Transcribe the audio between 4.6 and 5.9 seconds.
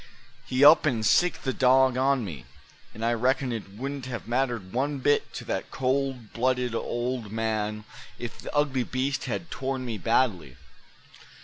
one bit to that